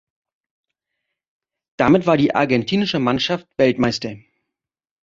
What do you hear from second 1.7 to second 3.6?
Damit war die argentinische Mannschaft